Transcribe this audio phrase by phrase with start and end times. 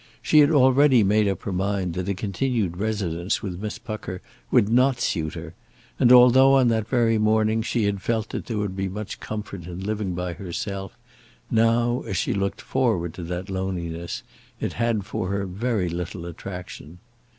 [0.19, 4.67] She had already made up her mind that a continued residence with Miss Pucker would
[4.67, 5.53] not suit her;
[5.99, 9.65] and although, on that very morning, she had felt that there would be much comfort
[9.67, 10.97] in living by herself,
[11.51, 14.23] now, as she looked forward to that loneliness,
[14.59, 16.97] it had for her very little attraction.